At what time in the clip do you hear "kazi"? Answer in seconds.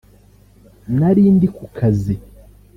1.77-2.15